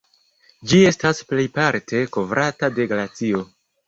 [0.69, 3.43] Ĝi estas plejparte kovrata de glacio.